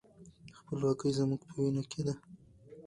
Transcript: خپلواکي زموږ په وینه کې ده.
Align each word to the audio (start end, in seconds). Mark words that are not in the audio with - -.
خپلواکي 0.57 1.09
زموږ 1.17 1.41
په 1.49 1.55
وینه 1.61 1.83
کې 1.91 2.01
ده. 2.07 2.13